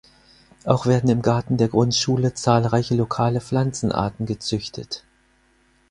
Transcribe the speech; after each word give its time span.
Auch 0.65 0.87
werden 0.87 1.11
im 1.11 1.21
Garten 1.21 1.57
der 1.57 1.67
Grundschule 1.67 2.33
zahlreiche 2.33 2.95
lokale 2.95 3.39
Pflanzenarten 3.39 4.25
gezüchtet. 4.25 5.03